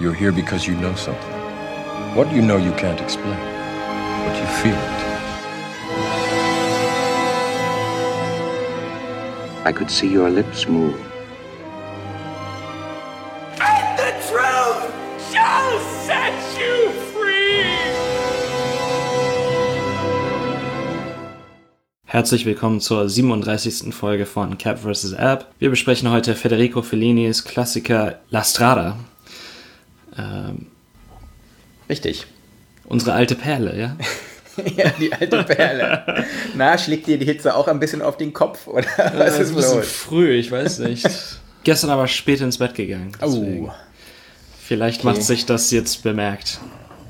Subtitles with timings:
[0.00, 1.32] You're here because you know something.
[2.16, 3.38] What you know you can't explain,
[4.26, 5.04] but you feel it.
[9.64, 10.98] I could see your lips move.
[13.60, 14.90] And the truth
[15.30, 17.62] shall set you free!
[22.04, 23.94] Herzlich willkommen zur 37.
[23.94, 25.12] Folge von Cap vs.
[25.12, 25.54] App.
[25.60, 28.96] Wir besprechen heute Federico Fellinis Klassiker La Strada.
[31.88, 32.26] Richtig.
[32.86, 33.96] unsere alte Perle, ja?
[34.76, 36.24] Ja, die alte Perle.
[36.54, 38.68] Na, schlägt dir die Hitze auch ein bisschen auf den Kopf?
[38.68, 39.86] Oder was ist ein bisschen los?
[39.90, 41.04] früh, ich weiß nicht.
[41.64, 43.10] Gestern aber spät ins Bett gegangen.
[43.20, 43.66] deswegen.
[43.68, 43.72] Oh,
[44.64, 45.08] Vielleicht Okay.
[45.08, 46.60] macht sich das jetzt bemerkt.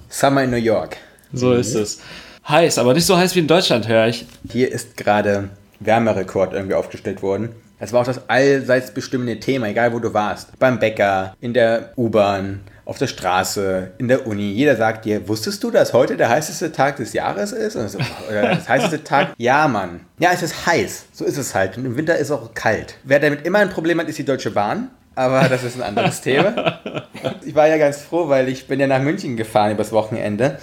[0.09, 0.97] Summer in New York.
[1.35, 2.01] So ist es.
[2.49, 4.25] Heiß, aber nicht so heiß wie in Deutschland, höre ich.
[4.51, 5.51] Hier ist gerade
[5.81, 7.51] Wärmerekord irgendwie aufgestellt worden.
[7.79, 10.59] Das war auch das allseits bestimmende Thema, egal wo du warst.
[10.59, 14.53] Beim Bäcker, in der U-Bahn, auf der Straße, in der Uni.
[14.53, 17.75] Jeder sagt dir, wusstest du, dass heute der heißeste Tag des Jahres ist?
[17.75, 19.29] So, Oder das heißeste Tag?
[19.39, 20.01] Ja, Mann.
[20.19, 21.07] Ja, es ist heiß.
[21.13, 21.77] So ist es halt.
[21.77, 22.97] Und im Winter ist es auch kalt.
[23.05, 24.91] Wer damit immer ein Problem hat, ist die Deutsche Bahn.
[25.17, 26.81] Aber das ist ein anderes Thema.
[27.47, 30.59] Ich war ja ganz froh, weil ich bin ja nach München gefahren übers Wochenende.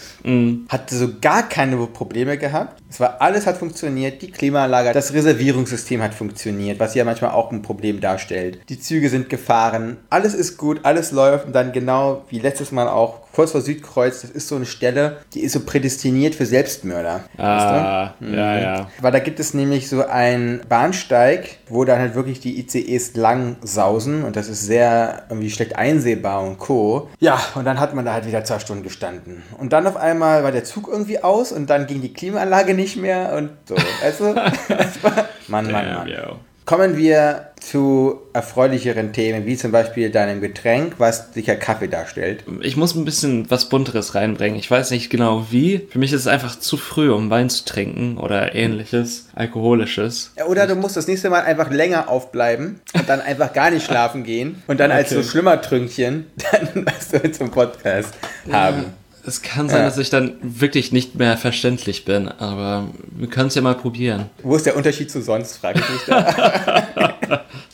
[0.70, 2.81] Hatte so gar keine Probleme gehabt.
[2.90, 7.52] Es war alles hat funktioniert, die Klimaanlage, das Reservierungssystem hat funktioniert, was ja manchmal auch
[7.52, 8.59] ein Problem darstellt.
[8.70, 12.88] Die Züge sind gefahren, alles ist gut, alles läuft und dann genau wie letztes Mal
[12.90, 17.22] auch kurz vor Südkreuz, das ist so eine Stelle, die ist so prädestiniert für Selbstmörder.
[17.38, 18.34] Ah, Mhm.
[18.34, 18.90] ja, ja.
[19.00, 23.56] Weil da gibt es nämlich so einen Bahnsteig, wo dann halt wirklich die ICEs lang
[23.62, 27.10] sausen und das ist sehr irgendwie schlecht einsehbar und co.
[27.20, 29.44] Ja, und dann hat man da halt wieder zwei Stunden gestanden.
[29.58, 32.98] Und dann auf einmal war der Zug irgendwie aus und dann ging die Klimaanlage nicht
[32.98, 33.76] mehr und so.
[33.76, 34.26] Weißt du?
[35.48, 36.08] Mann, Mann, Mann.
[36.08, 36.36] Ja.
[36.66, 42.44] Kommen wir zu erfreulicheren Themen, wie zum Beispiel deinem Getränk, was sicher Kaffee darstellt.
[42.62, 44.58] Ich muss ein bisschen was Bunteres reinbringen.
[44.58, 45.88] Ich weiß nicht genau wie.
[45.90, 50.31] Für mich ist es einfach zu früh, um Wein zu trinken oder ähnliches, alkoholisches.
[50.38, 53.86] Ja, Oder du musst das nächste Mal einfach länger aufbleiben und dann einfach gar nicht
[53.86, 55.28] schlafen gehen und dann als so Okay.
[55.28, 58.13] Schlimmertrünkchen dann was wir zum Podcast
[58.52, 58.86] haben.
[59.26, 59.86] Es kann sein, Ja.
[59.86, 64.30] dass ich dann wirklich nicht mehr verständlich bin, aber wir können es ja mal probieren.
[64.42, 67.44] Wo ist der Unterschied zu sonst, frage ich mich da.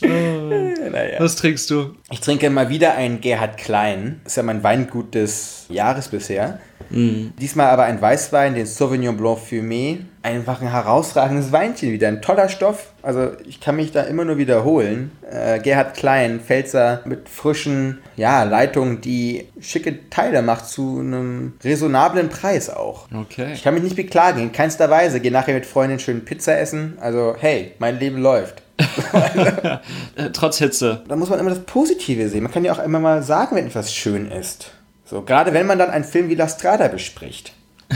[0.98, 1.20] naja.
[1.20, 1.94] Was trinkst du?
[2.10, 4.20] Ich trinke mal wieder einen Gerhard Klein.
[4.24, 6.60] Das ist ja mein Weingut des Jahres bisher.
[6.90, 9.98] Diesmal aber ein Weißwein, den Sauvignon Blanc Fumé.
[10.22, 12.08] Einfach ein herausragendes Weinchen wieder.
[12.08, 12.92] Ein toller Stoff.
[13.02, 15.10] Also ich kann mich da immer nur wiederholen.
[15.30, 22.30] Äh, Gerhard Klein, Pfälzer mit frischen ja, Leitungen, die schicke Teile macht zu einem raisonablen
[22.30, 23.06] Preis auch.
[23.14, 23.52] Okay.
[23.52, 25.20] Ich kann mich nicht beklagen, in keinster Weise.
[25.20, 26.96] Geh nachher mit Freundin schön Pizza essen.
[27.00, 28.62] Also hey, mein Leben läuft.
[30.32, 31.02] Trotz Hitze.
[31.08, 32.42] da muss man immer das Positive sehen.
[32.42, 34.70] Man kann ja auch immer mal sagen, wenn etwas schön ist.
[35.04, 37.52] So, gerade wenn man dann einen Film wie La Strada bespricht.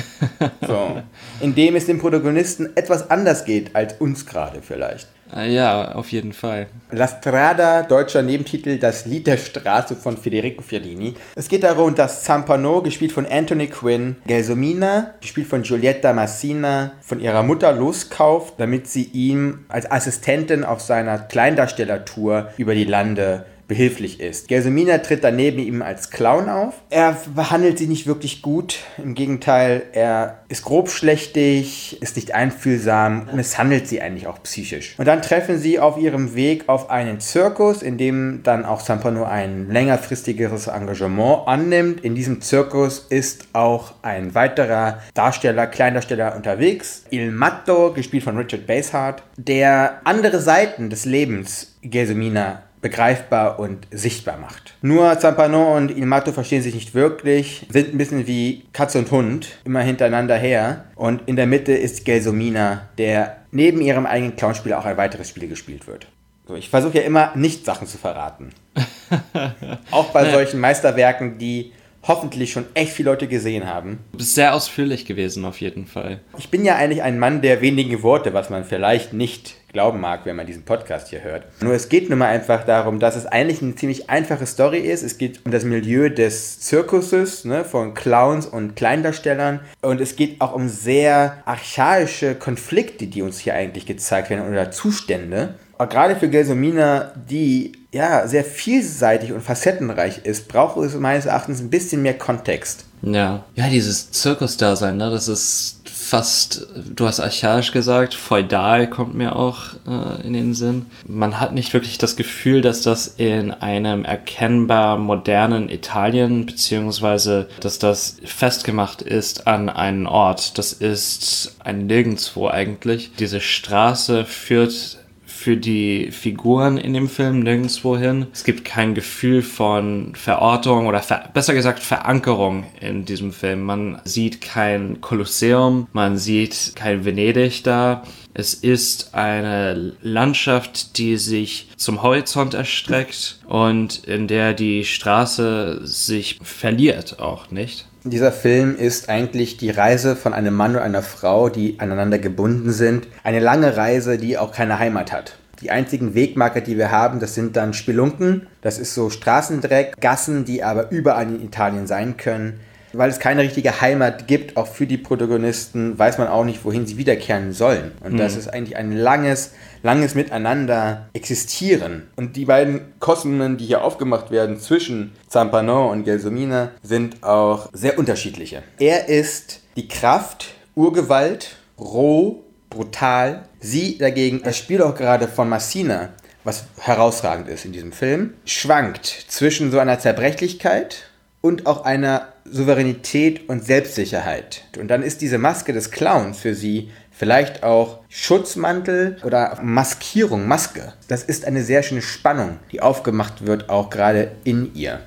[0.67, 1.03] So,
[1.41, 5.09] in dem es dem Protagonisten etwas anders geht als uns gerade vielleicht.
[5.35, 6.67] Äh, ja, auf jeden Fall.
[6.91, 11.15] La Strada, deutscher Nebentitel, das Lied der Straße von Federico Fellini.
[11.35, 17.21] Es geht darum, dass Zampano, gespielt von Anthony Quinn, Gelsomina, gespielt von Giulietta Massina, von
[17.21, 24.21] ihrer Mutter loskauft, damit sie ihm als Assistentin auf seiner Kleindarstellertour über die Lande behilflich
[24.21, 24.49] ist.
[24.49, 26.75] Gelsomina tritt dann neben ihm als Clown auf.
[26.91, 28.81] Er behandelt sie nicht wirklich gut.
[28.99, 34.95] Im Gegenteil, er ist grobschlächtig, ist nicht einfühlsam und misshandelt sie eigentlich auch psychisch.
[34.99, 39.25] Und dann treffen sie auf ihrem Weg auf einen Zirkus, in dem dann auch Zampano
[39.25, 42.05] ein längerfristigeres Engagement annimmt.
[42.05, 47.05] In diesem Zirkus ist auch ein weiterer Darsteller, Kleindarsteller unterwegs.
[47.11, 54.37] Il Matto, gespielt von Richard Basehart, der andere Seiten des Lebens Gelsomina begreifbar und sichtbar
[54.37, 54.75] macht.
[54.83, 59.11] Nur Zampano und Il Matto verstehen sich nicht wirklich, sind ein bisschen wie Katz und
[59.11, 60.85] Hund, immer hintereinander her.
[60.97, 65.49] Und in der Mitte ist Gelsomina, der neben ihrem eigenen Clownspiel auch ein weiteres Spiel
[65.49, 66.09] gespielt wird.
[66.47, 68.51] So, ich versuche ja immer nicht Sachen zu verraten.
[69.93, 74.01] auch bei solchen Meisterwerken, die hoffentlich schon echt viele Leute gesehen haben.
[74.11, 76.21] Du bist sehr ausführlich gewesen, auf jeden Fall.
[76.37, 80.21] Ich bin ja eigentlich ein Mann der wenigen Worte, was man vielleicht nicht glauben mag,
[80.25, 81.45] wenn man diesen Podcast hier hört.
[81.63, 85.03] Nur es geht nun mal einfach darum, dass es eigentlich eine ziemlich einfache Story ist.
[85.03, 89.61] Es geht um das Milieu des Zirkuses, ne, von Clowns und Kleindarstellern.
[89.81, 94.71] Und es geht auch um sehr archaische Konflikte, die uns hier eigentlich gezeigt werden oder
[94.71, 95.55] Zustände.
[95.79, 101.61] Aber gerade für Gelsomina, die ja sehr vielseitig und facettenreich ist, braucht es meines Erachtens
[101.61, 102.85] ein bisschen mehr Kontext.
[103.03, 103.45] Ja.
[103.57, 105.82] Ja, dieses Zirkusdasein, ne, das ist
[106.13, 110.85] fast, du hast archaisch gesagt, feudal kommt mir auch äh, in den Sinn.
[111.09, 117.79] Man hat nicht wirklich das Gefühl, dass das in einem erkennbar modernen Italien, beziehungsweise dass
[117.79, 120.59] das festgemacht ist an einen Ort.
[120.59, 123.13] Das ist ein Nirgendwo eigentlich.
[123.19, 128.27] Diese Straße führt für die Figuren in dem Film nirgendwo hin.
[128.33, 133.63] Es gibt kein Gefühl von Verortung oder ver besser gesagt Verankerung in diesem Film.
[133.63, 138.03] Man sieht kein Kolosseum, man sieht kein Venedig da.
[138.35, 146.39] Es ist eine Landschaft, die sich zum Horizont erstreckt und in der die Straße sich
[146.43, 147.87] verliert auch nicht.
[148.05, 152.73] Dieser Film ist eigentlich die Reise von einem Mann und einer Frau, die aneinander gebunden
[152.73, 153.07] sind.
[153.23, 155.39] Eine lange Reise, die auch keine Heimat hat.
[155.61, 158.49] Die einzigen Wegmarker, die wir haben, das sind dann Spelunken.
[158.61, 162.59] Das ist so Straßendreck, Gassen, die aber überall in Italien sein können.
[162.93, 166.87] Weil es keine richtige Heimat gibt, auch für die Protagonisten, weiß man auch nicht, wohin
[166.87, 167.93] sie wiederkehren sollen.
[168.01, 168.19] Und mhm.
[168.19, 169.53] das ist eigentlich ein langes,
[169.83, 172.09] langes Miteinander existieren.
[172.17, 177.99] Und die beiden Kosmen, die hier aufgemacht werden zwischen Zampano und Gelsomina, sind auch sehr
[177.99, 178.63] unterschiedliche.
[178.79, 183.43] Er ist die Kraft, Urgewalt, roh, brutal.
[183.61, 186.11] Sie dagegen, das Spiel auch gerade von Massina,
[186.45, 191.05] was herausragend ist in diesem Film, schwankt zwischen so einer Zerbrechlichkeit
[191.43, 194.65] und auch einer Souveränität und Selbstsicherheit.
[194.79, 200.95] Und dann ist diese Maske des Clowns für sie vielleicht auch Schutzmantel oder Maskierung, Maske.
[201.09, 205.01] Das ist eine sehr schöne Spannung, die aufgemacht wird, auch gerade in ihr.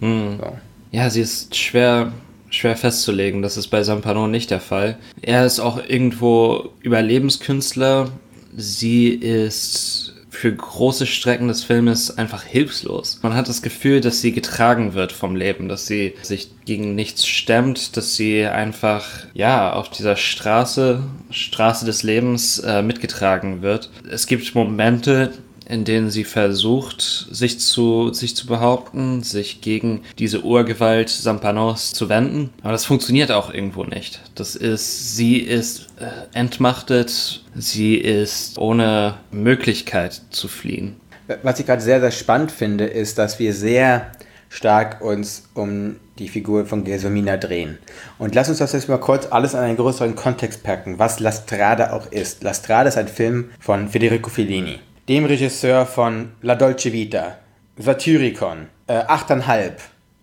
[0.00, 0.38] Hm.
[0.38, 0.52] So.
[0.90, 2.12] Ja, sie ist schwer,
[2.50, 3.42] schwer festzulegen.
[3.42, 4.98] Das ist bei Sampano nicht der Fall.
[5.22, 8.10] Er ist auch irgendwo Überlebenskünstler.
[8.54, 10.01] Sie ist
[10.42, 13.20] für große Strecken des Filmes einfach hilflos.
[13.22, 17.28] Man hat das Gefühl, dass sie getragen wird vom Leben, dass sie sich gegen nichts
[17.28, 21.00] stemmt, dass sie einfach, ja, auf dieser Straße,
[21.30, 23.88] Straße des Lebens äh, mitgetragen wird.
[24.10, 25.30] Es gibt Momente,
[25.72, 32.10] in denen sie versucht, sich zu, sich zu behaupten, sich gegen diese Urgewalt Sampanos zu
[32.10, 32.50] wenden.
[32.60, 34.20] Aber das funktioniert auch irgendwo nicht.
[34.34, 40.96] Das ist, sie ist äh, entmachtet, sie ist ohne Möglichkeit zu fliehen.
[41.42, 44.12] Was ich gerade sehr, sehr spannend finde, ist, dass wir sehr
[44.50, 47.78] stark uns um die Figur von Gelsomina drehen.
[48.18, 51.32] Und lass uns das jetzt mal kurz alles in einen größeren Kontext packen, was La
[51.32, 52.42] Strada auch ist.
[52.42, 57.38] La Strada ist ein Film von Federico Fellini dem Regisseur von La Dolce Vita,
[57.76, 59.72] Satyricon, äh, 8,5.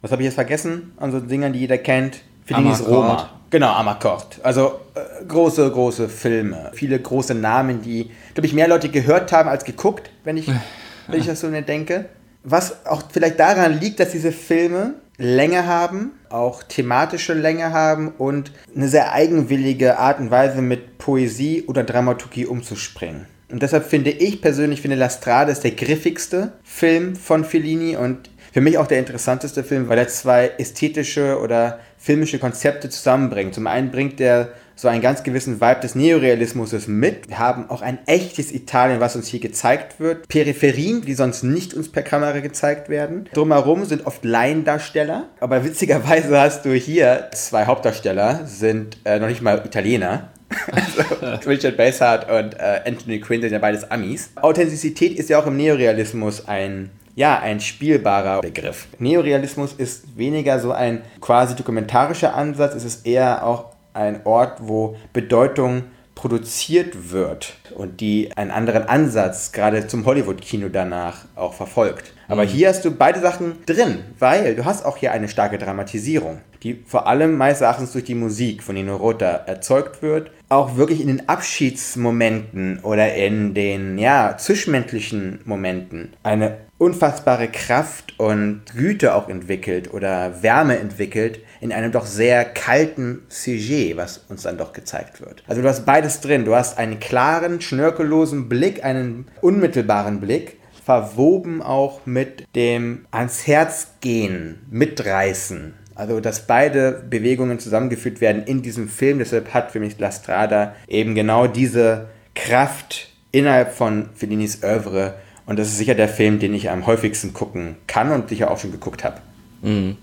[0.01, 2.21] Was habe ich jetzt vergessen an so Dingern, die jeder kennt?
[2.45, 3.29] Fellinis Roma.
[3.49, 4.39] Genau, Amakort.
[4.43, 6.71] Also äh, große, große Filme.
[6.73, 10.47] Viele große Namen, die, glaube ich, mehr Leute gehört haben als geguckt, wenn ich,
[11.07, 12.05] wenn ich das so nicht denke.
[12.43, 18.53] Was auch vielleicht daran liegt, dass diese Filme Länge haben, auch thematische Länge haben und
[18.73, 23.25] eine sehr eigenwillige Art und Weise mit Poesie oder Dramaturgie umzuspringen.
[23.51, 28.29] Und deshalb finde ich persönlich, finde La Strada ist der griffigste Film von Fellini und
[28.51, 33.53] für mich auch der interessanteste Film, weil er zwei ästhetische oder filmische Konzepte zusammenbringt.
[33.53, 37.27] Zum einen bringt er so einen ganz gewissen Vibe des Neorealismus mit.
[37.27, 40.29] Wir haben auch ein echtes Italien, was uns hier gezeigt wird.
[40.29, 43.27] Peripherien, die sonst nicht uns per Kamera gezeigt werden.
[43.33, 45.27] Drumherum sind oft Laiendarsteller.
[45.41, 50.29] Aber witzigerweise hast du hier zwei Hauptdarsteller, sind äh, noch nicht mal Italiener.
[50.71, 54.31] Also, Richard Basehart und äh, Anthony Quinn sind ja beides Amis.
[54.35, 58.87] Authentizität ist ja auch im Neorealismus ein ja, ein spielbarer Begriff.
[58.97, 64.95] Neorealismus ist weniger so ein quasi dokumentarischer Ansatz, es ist eher auch ein Ort, wo
[65.11, 65.83] Bedeutung
[66.15, 72.13] produziert wird und die einen anderen Ansatz gerade zum Hollywood-Kino danach auch verfolgt.
[72.27, 72.49] Aber mhm.
[72.49, 76.83] hier hast du beide Sachen drin, weil du hast auch hier eine starke Dramatisierung, die
[76.85, 81.07] vor allem meines Erachtens durch die Musik von Nino Rota erzeugt wird, auch wirklich in
[81.07, 89.93] den Abschiedsmomenten oder in den ja, zwischenmenschlichen Momenten eine unfassbare Kraft und Güte auch entwickelt
[89.93, 95.43] oder Wärme entwickelt in einem doch sehr kalten Sujet, was uns dann doch gezeigt wird.
[95.47, 96.45] Also du hast beides drin.
[96.45, 103.89] Du hast einen klaren, schnörkellosen Blick, einen unmittelbaren Blick verwoben auch mit dem ans Herz
[104.01, 105.75] gehen, mitreißen.
[105.99, 109.19] Also, dass beide Bewegungen zusammengeführt werden in diesem Film.
[109.19, 115.15] Deshalb hat für mich La Strada eben genau diese Kraft innerhalb von Fellinis Oeuvre.
[115.45, 118.57] Und das ist sicher der Film, den ich am häufigsten gucken kann und sicher auch
[118.57, 119.17] schon geguckt habe.
[119.61, 119.97] Mhm.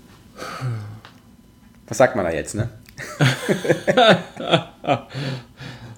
[1.87, 2.69] Was sagt man da jetzt, ne?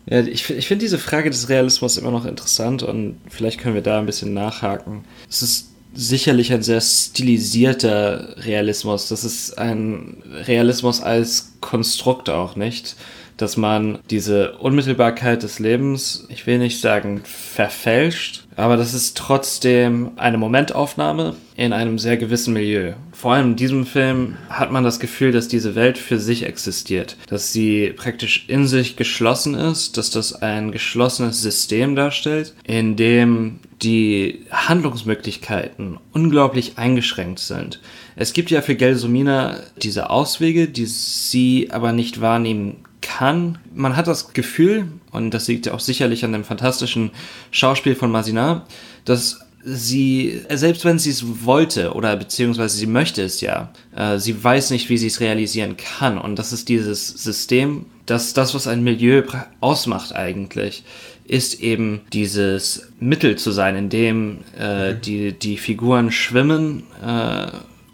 [0.06, 3.84] Ja, ich, ich finde diese Frage des Realismus immer noch interessant und vielleicht können wir
[3.84, 5.04] da ein bisschen nachhaken.
[5.30, 9.08] Es ist sicherlich ein sehr stilisierter Realismus.
[9.10, 12.96] Das ist ein Realismus als Konstrukt auch, nicht?
[13.40, 20.12] Dass man diese Unmittelbarkeit des Lebens, ich will nicht sagen verfälscht, aber das ist trotzdem
[20.18, 22.94] eine Momentaufnahme in einem sehr gewissen Milieu.
[23.14, 27.16] Vor allem in diesem Film hat man das Gefühl, dass diese Welt für sich existiert,
[27.28, 33.60] dass sie praktisch in sich geschlossen ist, dass das ein geschlossenes System darstellt, in dem
[33.82, 37.80] die Handlungsmöglichkeiten unglaublich eingeschränkt sind.
[38.18, 43.58] Es gibt ja für Gelsomina diese Auswege, die sie aber nicht wahrnehmen kann.
[43.74, 47.12] Man hat das Gefühl, und das liegt ja auch sicherlich an dem fantastischen
[47.52, 48.66] Schauspiel von Masina,
[49.06, 54.42] dass sie, selbst wenn sie es wollte oder beziehungsweise sie möchte es ja, äh, sie
[54.42, 56.18] weiß nicht, wie sie es realisieren kann.
[56.18, 59.24] Und das ist dieses System, dass das, was ein Milieu
[59.60, 60.84] ausmacht eigentlich,
[61.26, 65.02] ist eben dieses Mittel zu sein, in dem äh, mhm.
[65.02, 67.48] die, die Figuren schwimmen äh,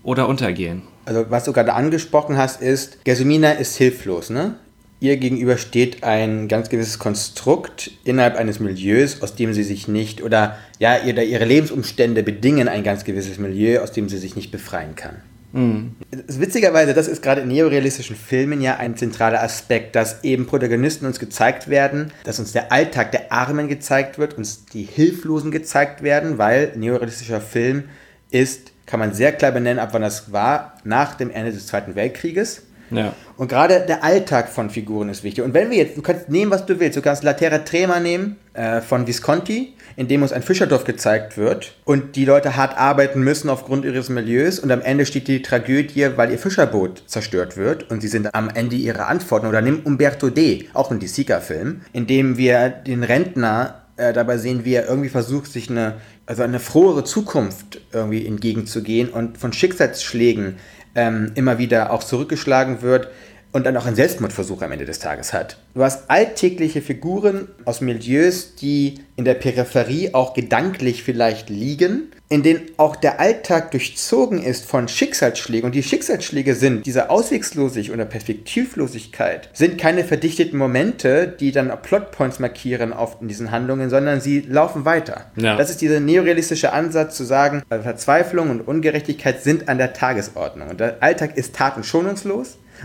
[0.03, 0.83] oder untergehen.
[1.05, 4.55] Also was du gerade angesprochen hast, ist, Gesumina ist hilflos, ne?
[4.99, 10.23] Ihr gegenüber steht ein ganz gewisses Konstrukt innerhalb eines Milieus, aus dem sie sich nicht,
[10.23, 14.95] oder ja, ihre Lebensumstände bedingen ein ganz gewisses Milieu, aus dem sie sich nicht befreien
[14.95, 15.15] kann.
[15.55, 15.95] Mhm.
[16.27, 21.17] Witzigerweise, das ist gerade in neorealistischen Filmen ja ein zentraler Aspekt, dass eben Protagonisten uns
[21.17, 26.37] gezeigt werden, dass uns der Alltag der Armen gezeigt wird, uns die Hilflosen gezeigt werden,
[26.37, 27.85] weil neorealistischer Film
[28.31, 31.95] ist, kann man sehr klar benennen, ab wann das war, nach dem Ende des Zweiten
[31.95, 32.63] Weltkrieges.
[32.91, 33.13] Ja.
[33.37, 35.43] Und gerade der Alltag von Figuren ist wichtig.
[35.43, 36.97] Und wenn wir jetzt, du kannst nehmen, was du willst.
[36.97, 41.37] Du kannst La Terra Trema nehmen äh, von Visconti, in dem uns ein Fischerdorf gezeigt
[41.37, 45.41] wird und die Leute hart arbeiten müssen aufgrund ihres Milieus und am Ende steht die
[45.41, 49.47] Tragödie, weil ihr Fischerboot zerstört wird und sie sind am Ende ihrer Antworten.
[49.47, 54.65] Oder nimm Umberto D., auch ein Sika-Film, in dem wir den Rentner äh, dabei sehen,
[54.65, 60.57] wie er irgendwie versucht, sich eine, also eine frohere Zukunft irgendwie entgegenzugehen und von Schicksalsschlägen
[60.95, 63.09] ähm, immer wieder auch zurückgeschlagen wird
[63.55, 65.55] und dann auch einen Selbstmordversuch am Ende des Tages hat.
[65.75, 72.43] Du hast alltägliche Figuren aus Milieus, die in der Peripherie auch gedanklich vielleicht liegen, in
[72.43, 75.67] denen auch der Alltag durchzogen ist von Schicksalsschlägen.
[75.67, 82.39] Und die Schicksalsschläge sind diese Auswegslosigkeit oder Perspektivlosigkeit, sind keine verdichteten Momente, die dann Plotpoints
[82.39, 85.31] markieren oft in diesen Handlungen, sondern sie laufen weiter.
[85.37, 85.55] Ja.
[85.55, 90.71] Das ist dieser neorealistische Ansatz zu sagen, Verzweiflung und Ungerechtigkeit sind an der Tagesordnung.
[90.71, 91.77] Und der Alltag ist tat-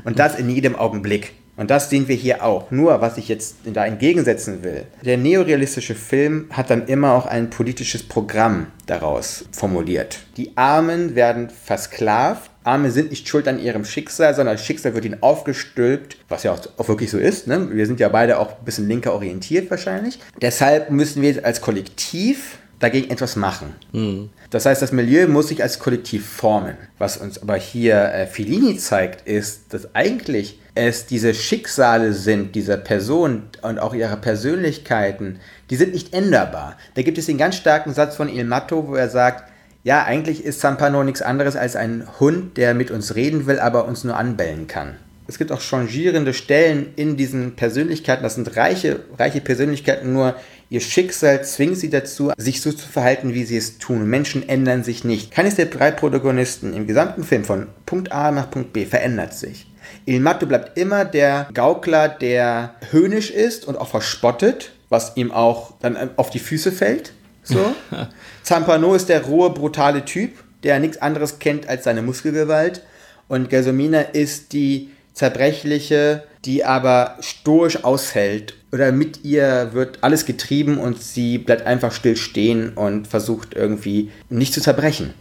[0.05, 1.33] und das in jedem Augenblick.
[1.61, 2.71] Und das sehen wir hier auch.
[2.71, 4.85] Nur, was ich jetzt da entgegensetzen will.
[5.05, 10.21] Der neorealistische Film hat dann immer auch ein politisches Programm daraus formuliert.
[10.39, 12.51] Die Armen werden versklavt.
[12.65, 16.53] Arme sind nicht schuld an ihrem Schicksal, sondern das Schicksal wird ihnen aufgestülpt, was ja
[16.53, 17.47] auch, wirklich so ist.
[17.47, 17.69] Ne?
[17.73, 20.19] Wir sind ja beide auch ein bisschen linker orientiert wahrscheinlich.
[20.41, 23.75] Deshalb müssen wir als Kollektiv dagegen etwas machen.
[23.93, 24.31] Mhm.
[24.51, 26.77] Das heißt, das Milieu muss sich als Kollektiv formen.
[26.99, 32.77] Was uns aber hier äh, Fellini zeigt, ist, dass eigentlich es diese Schicksale sind dieser
[32.77, 36.77] Person und auch ihrer Persönlichkeiten, die sind nicht änderbar.
[36.95, 39.51] Da gibt es den ganz starken Satz von Il Matto, wo er sagt,
[39.83, 43.87] ja, eigentlich ist Zampano nichts anderes als ein Hund, der mit uns reden will, aber
[43.87, 44.97] uns nur anbellen kann.
[45.27, 48.23] Es gibt auch changierende Stellen in diesen Persönlichkeiten.
[48.23, 50.35] Das sind reiche, reiche Persönlichkeiten, nur
[50.73, 54.09] Ihr Schicksal zwingt sie dazu, sich so zu verhalten, wie sie es tun.
[54.09, 55.33] Menschen ändern sich nicht.
[55.33, 59.67] Keines der drei Protagonisten im gesamten Film von Punkt A nach Punkt B verändert sich.
[60.07, 65.73] Il Matto bleibt immer der Gaukler, der höhnisch ist und auch verspottet, was ihm auch
[65.81, 67.15] dann auf die Füße fällt.
[67.43, 67.75] So.
[68.45, 72.85] Zampano ist der rohe, brutale Typ, der nichts anderes kennt als seine Muskelgewalt.
[73.27, 78.55] Und Gelsomina ist die zerbrechliche, die aber stoisch aushält.
[78.73, 84.11] Oder mit ihr wird alles getrieben und sie bleibt einfach still stehen und versucht irgendwie
[84.29, 85.15] nicht zu zerbrechen.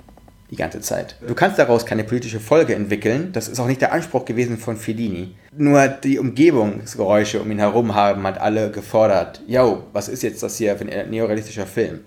[0.52, 1.16] Die ganze Zeit.
[1.28, 3.30] Du kannst daraus keine politische Folge entwickeln.
[3.34, 5.36] Das ist auch nicht der Anspruch gewesen von Fellini.
[5.56, 9.42] Nur die Umgebungsgeräusche um ihn herum haben hat alle gefordert.
[9.46, 12.00] Yo, was ist jetzt das hier für ein neorealistischer Film?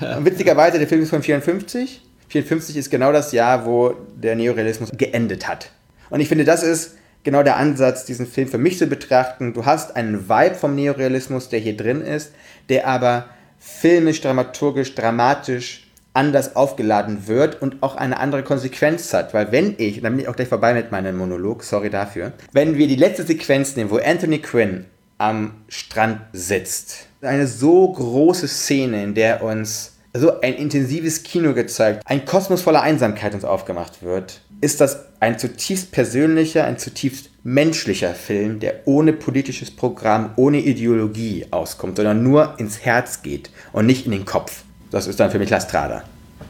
[0.00, 2.02] und witzigerweise, der Film ist von 54.
[2.28, 5.70] 54 ist genau das Jahr, wo der Neorealismus geendet hat.
[6.10, 6.96] Und ich finde, das ist
[7.26, 9.52] genau der Ansatz, diesen Film für mich zu betrachten.
[9.52, 12.32] Du hast einen Vibe vom Neorealismus, der hier drin ist,
[12.70, 13.26] der aber
[13.58, 15.82] filmisch, dramaturgisch, dramatisch
[16.14, 19.34] anders aufgeladen wird und auch eine andere Konsequenz hat.
[19.34, 22.32] Weil wenn ich, und dann bin ich auch gleich vorbei mit meinem Monolog, sorry dafür,
[22.52, 24.86] wenn wir die letzte Sequenz nehmen, wo Anthony Quinn
[25.18, 32.02] am Strand sitzt, eine so große Szene, in der uns so ein intensives Kino gezeigt,
[32.06, 38.14] ein Kosmos voller Einsamkeit uns aufgemacht wird, ist das ein zutiefst persönlicher, ein zutiefst menschlicher
[38.14, 44.06] Film, der ohne politisches Programm, ohne Ideologie auskommt, sondern nur ins Herz geht und nicht
[44.06, 44.64] in den Kopf.
[44.90, 46.02] Das ist dann für mich La Strada.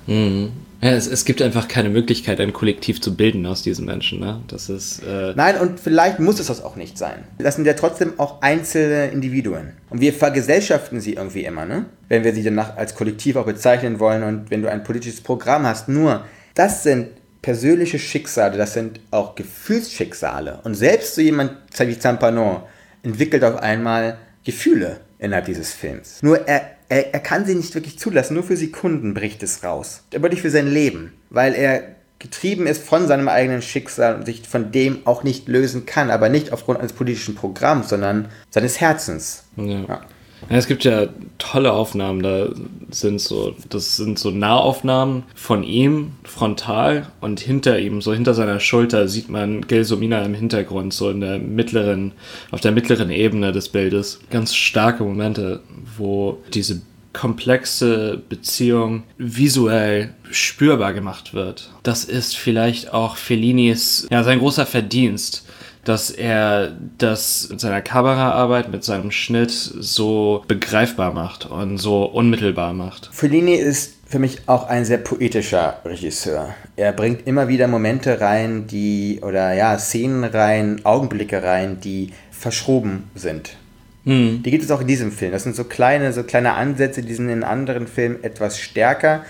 [0.07, 0.53] Mhm.
[0.83, 4.21] Ja, es, es gibt einfach keine Möglichkeit, ein Kollektiv zu bilden aus diesen Menschen.
[4.21, 4.43] Ne?
[4.47, 5.03] Das ist.
[5.03, 7.25] Äh Nein, und vielleicht muss es das auch nicht sein.
[7.39, 9.73] Das sind ja trotzdem auch einzelne Individuen.
[9.89, 11.87] Und wir vergesellschaften sie irgendwie immer, ne?
[12.09, 15.67] Wenn wir sie danach als Kollektiv auch bezeichnen wollen und wenn du ein politisches Programm
[15.67, 15.89] hast.
[15.89, 17.09] Nur, das sind
[17.47, 20.59] persönliche Schicksale, das sind auch Gefühlsschicksale.
[20.65, 22.67] Und selbst so jemand wie Zampano
[23.05, 26.25] entwickelt auf einmal Gefühle innerhalb dieses Films.
[26.25, 30.03] Nur er er, er kann sie nicht wirklich zulassen, nur für Sekunden bricht es raus.
[30.13, 31.83] Aber nicht für sein Leben, weil er
[32.19, 36.29] getrieben ist von seinem eigenen Schicksal und sich von dem auch nicht lösen kann, aber
[36.29, 39.45] nicht aufgrund eines politischen Programms, sondern seines Herzens.
[39.55, 39.65] Ja.
[39.65, 40.01] ja.
[40.49, 42.49] Ja, es gibt ja tolle Aufnahmen, da
[42.91, 48.61] sind so, das sind so Nahaufnahmen von ihm frontal und hinter ihm, so hinter seiner
[48.61, 52.13] Schulter sieht man Gelsomina im Hintergrund, so in der mittleren,
[52.51, 54.21] auf der mittleren Ebene des Bildes.
[54.31, 55.61] Ganz starke Momente,
[55.97, 56.81] wo diese
[57.13, 61.71] komplexe Beziehung visuell spürbar gemacht wird.
[61.83, 65.46] Das ist vielleicht auch Fellinis, ja, sein großer Verdienst
[65.89, 72.73] dass er das mit seiner Kameraarbeit, mit seinem Schnitt so begreifbar macht und so unmittelbar
[72.73, 73.09] macht.
[73.13, 76.55] Fellini ist für mich auch ein sehr poetischer Regisseur.
[76.77, 83.11] Er bringt immer wieder Momente rein, die, oder ja, Szenen rein, Augenblicke rein, die verschoben
[83.15, 83.57] sind.
[84.05, 84.43] Hm.
[84.45, 85.33] Die gibt es auch in diesem Film.
[85.33, 89.25] Das sind so kleine, so kleine Ansätze, die sind in anderen Filmen etwas stärker.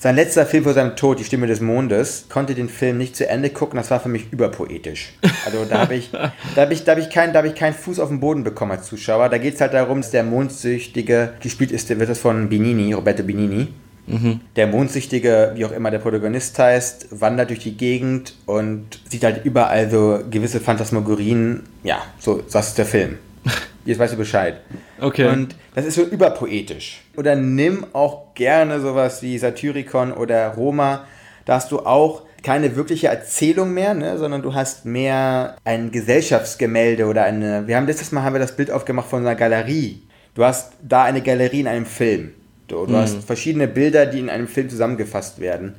[0.00, 3.28] Sein letzter Film vor seinem Tod, Die Stimme des Mondes, konnte den Film nicht zu
[3.28, 3.78] Ende gucken.
[3.78, 5.14] Das war für mich überpoetisch.
[5.44, 7.98] Also da habe ich, da hab ich, da hab ich, kein, hab ich keinen Fuß
[7.98, 9.28] auf den Boden bekommen als Zuschauer.
[9.28, 13.24] Da geht es halt darum, dass der Mondsüchtige, gespielt ist, wird das von Benini, Roberto
[13.24, 13.68] Benini.
[14.06, 14.40] Mhm.
[14.54, 19.44] Der Mondsüchtige, wie auch immer der Protagonist heißt, wandert durch die Gegend und sieht halt
[19.44, 21.64] überall so gewisse Phantasmagorien.
[21.82, 23.18] Ja, so, das ist der Film.
[23.88, 24.60] Jetzt weißt du Bescheid.
[25.00, 25.28] Okay.
[25.28, 27.00] Und das ist so überpoetisch.
[27.16, 31.06] Oder nimm auch gerne sowas wie Satyricon oder Roma.
[31.46, 37.06] Da hast du auch keine wirkliche Erzählung mehr, ne, sondern du hast mehr ein Gesellschaftsgemälde
[37.06, 37.66] oder eine.
[37.66, 40.02] Wir haben letztes Mal haben wir das Bild aufgemacht von einer Galerie.
[40.34, 42.34] Du hast da eine Galerie in einem Film.
[42.66, 42.96] Du, du mhm.
[42.96, 45.76] hast verschiedene Bilder, die in einem Film zusammengefasst werden.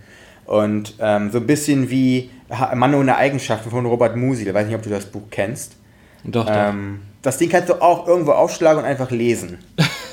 [0.47, 2.31] Und ähm, so ein bisschen wie
[2.73, 4.47] Mann ohne Eigenschaften von Robert Musil.
[4.47, 5.75] Ich weiß nicht, ob du das Buch kennst.
[6.23, 6.53] Doch, doch.
[6.55, 9.59] Ähm, das Ding kannst du auch irgendwo aufschlagen und einfach lesen.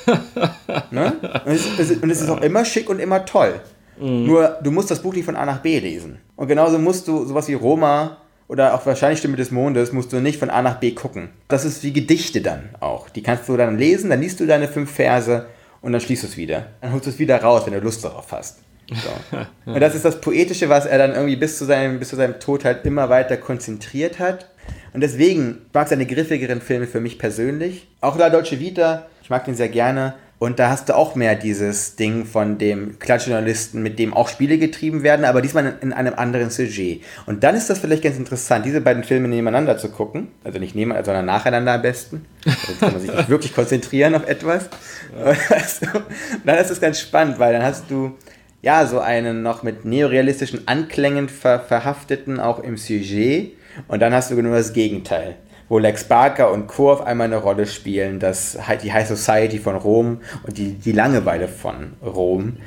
[0.90, 1.12] ne?
[1.44, 3.60] und, es, es, und, es, ist auch immer schick und immer toll.
[3.98, 4.26] Mhm.
[4.26, 6.18] Nur du musst das Buch nicht von A nach B lesen.
[6.36, 10.20] Und genauso musst du sowas wie Roma oder auch wahrscheinlich Stimme des Mondes musst du
[10.20, 11.30] nicht von A nach B gucken.
[11.48, 13.08] Das ist wie Gedichte dann auch.
[13.08, 15.46] Die kannst du dann lesen, dann liest du deine fünf Verse
[15.82, 16.66] und dann schließt du es wieder.
[16.80, 18.58] Dann holst du es wieder raus, wenn du Lust darauf hast.
[18.88, 19.36] So.
[19.72, 22.38] Und das ist das Poetische, was er dann irgendwie bis zu seinem, bis zu seinem
[22.38, 24.48] Tod halt immer weiter konzentriert hat.
[24.92, 27.86] Und deswegen mag seine griffigeren Filme für mich persönlich.
[28.00, 30.14] Auch La Dolce Vita, ich mag den sehr gerne.
[30.38, 34.58] Und da hast du auch mehr dieses Ding von dem Klatschjournalisten, mit dem auch Spiele
[34.58, 37.02] getrieben werden, aber diesmal in einem anderen Sujet.
[37.24, 40.28] Und dann ist das vielleicht ganz interessant, diese beiden Filme nebeneinander zu gucken.
[40.44, 42.26] Also nicht nebeneinander, sondern nacheinander am besten.
[42.44, 44.68] Sonst kann man sich nicht wirklich konzentrieren auf etwas.
[45.14, 46.02] Und
[46.44, 48.14] dann ist es ganz spannend, weil dann hast du
[48.60, 53.52] ja so einen noch mit neorealistischen Anklängen ver verhafteten, auch im Sujet
[53.88, 55.36] und dann hast du genau das Gegenteil,
[55.68, 56.92] wo Lex Barker und Co.
[56.92, 61.48] auf einmal eine Rolle spielen, das, die High Society von Rom und die, die Langeweile
[61.48, 62.58] von Rom.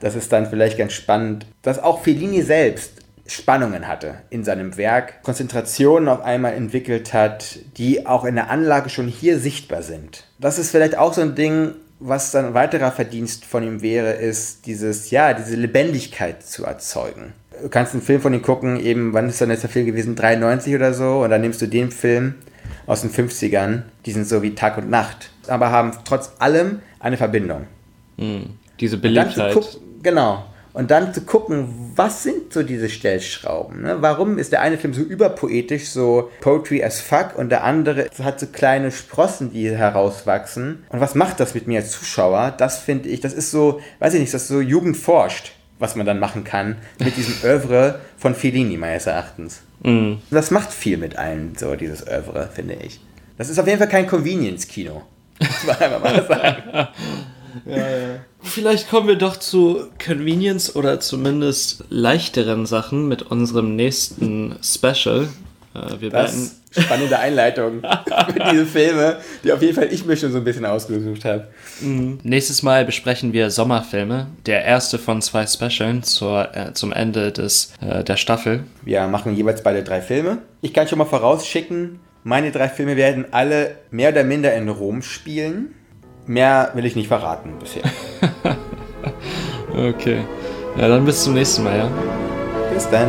[0.00, 5.22] Das ist dann vielleicht ganz spannend, dass auch Fellini selbst Spannungen hatte in seinem Werk,
[5.22, 10.24] Konzentrationen auf einmal entwickelt hat, die auch in der Anlage schon hier sichtbar sind.
[10.38, 14.12] Das ist vielleicht auch so ein Ding, was dann ein weiterer Verdienst von ihm wäre,
[14.12, 19.12] ist dieses, ja, diese Lebendigkeit zu erzeugen du kannst einen Film von ihm gucken, eben,
[19.12, 20.16] wann ist dann jetzt der Film gewesen?
[20.16, 22.34] 93 oder so, und dann nimmst du den Film
[22.86, 27.16] aus den 50ern, die sind so wie Tag und Nacht, aber haben trotz allem eine
[27.16, 27.66] Verbindung.
[28.18, 29.56] Hm, diese Beliebtheit.
[30.02, 30.44] genau.
[30.72, 33.80] Und dann zu gucken, was sind so diese Stellschrauben?
[33.80, 33.96] Ne?
[34.00, 38.38] Warum ist der eine Film so überpoetisch, so Poetry as fuck, und der andere hat
[38.38, 40.84] so kleine Sprossen, die herauswachsen?
[40.90, 42.52] Und was macht das mit mir als Zuschauer?
[42.58, 45.96] Das finde ich, das ist so, weiß ich nicht, das ist so Jugend forscht was
[45.96, 49.62] man dann machen kann mit diesem Oeuvre von Fellini meines Erachtens.
[49.82, 50.14] Mm.
[50.30, 53.00] Das macht viel mit allen, so dieses Oeuvre, finde ich.
[53.38, 55.02] Das ist auf jeden Fall kein Convenience-Kino.
[55.38, 56.62] Muss man einfach mal sagen.
[57.66, 58.20] ja, ja.
[58.42, 65.28] Vielleicht kommen wir doch zu Convenience oder zumindest leichteren Sachen mit unserem nächsten Special.
[65.76, 66.50] Äh, wir das werden
[66.84, 67.82] spannende Einleitung
[68.32, 71.48] für diese Filme, die auf jeden Fall ich mir schon so ein bisschen ausgesucht habe.
[71.80, 72.18] Mhm.
[72.22, 77.72] Nächstes Mal besprechen wir Sommerfilme, der erste von zwei Specialen zur, äh, zum Ende des,
[77.80, 78.64] äh, der Staffel.
[78.82, 80.38] Wir machen jeweils beide drei Filme.
[80.60, 85.02] Ich kann schon mal vorausschicken, meine drei Filme werden alle mehr oder minder in Rom
[85.02, 85.74] spielen.
[86.26, 87.84] Mehr will ich nicht verraten bisher.
[89.88, 90.24] okay.
[90.76, 91.90] Ja, dann bis zum nächsten Mal, ja.
[92.74, 93.08] Bis dann.